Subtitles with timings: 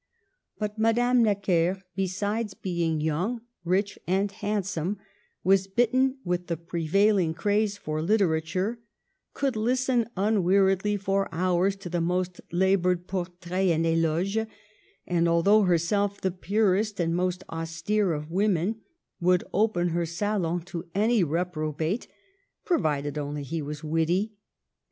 [0.57, 4.97] But Madame Necker, besides being young, rich and handsome,
[5.43, 8.79] was bitten with the prevail ing craze for literature,
[9.35, 14.47] could listen unwearedly for hours to the most labored portraits and doges,
[15.05, 18.81] and, although herself the purest and most austere of women,
[19.19, 22.07] would open her salon to any repro bate,
[22.65, 24.33] provided only he were witty.